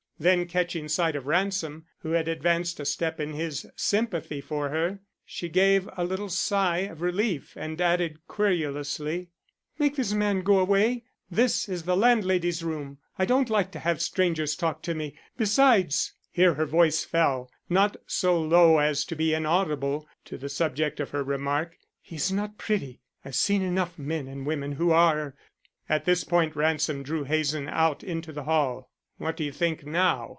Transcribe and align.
Then 0.19 0.45
catching 0.45 0.87
sight 0.87 1.15
of 1.15 1.25
Ransom, 1.25 1.87
who 2.01 2.11
had 2.11 2.27
advanced 2.27 2.79
a 2.79 2.85
step 2.85 3.19
in 3.19 3.33
his 3.33 3.65
sympathy 3.75 4.39
for 4.39 4.69
her, 4.69 4.99
she 5.25 5.49
gave 5.49 5.89
a 5.97 6.03
little 6.03 6.29
sigh 6.29 6.81
of 6.81 7.01
relief 7.01 7.53
and 7.57 7.81
added 7.81 8.19
querulously: 8.27 9.29
"Make 9.79 9.95
this 9.95 10.13
man 10.13 10.41
go 10.43 10.59
away. 10.59 11.05
This 11.31 11.67
is 11.67 11.85
the 11.85 11.97
landlady's 11.97 12.63
room. 12.63 12.99
I 13.17 13.25
don't 13.25 13.49
like 13.49 13.71
to 13.71 13.79
have 13.79 13.99
strangers 13.99 14.55
talk 14.55 14.83
to 14.83 14.93
me. 14.93 15.15
Besides" 15.37 16.13
here 16.31 16.53
her 16.53 16.67
voice 16.67 17.03
fell, 17.03 17.49
but 17.67 17.73
not 17.73 17.97
so 18.05 18.39
low 18.39 18.77
as 18.77 19.03
to 19.05 19.15
be 19.15 19.33
inaudible 19.33 20.07
to 20.25 20.37
the 20.37 20.49
subject 20.49 20.99
of 20.99 21.09
her 21.09 21.23
remark, 21.23 21.79
"he's 21.99 22.31
not 22.31 22.59
pretty. 22.59 23.01
I've 23.25 23.33
seen 23.33 23.63
enough 23.63 23.93
of 23.93 24.05
men 24.05 24.27
and 24.27 24.45
women 24.45 24.73
who 24.73 24.91
are" 24.91 25.33
At 25.89 26.05
this 26.05 26.23
point 26.23 26.55
Ransom 26.55 27.01
drew 27.01 27.23
Hazen 27.23 27.67
out 27.67 28.03
into 28.03 28.31
the 28.31 28.43
hall. 28.43 28.89
"What 29.17 29.37
do 29.37 29.43
you 29.43 29.51
think 29.51 29.85
now?" 29.85 30.29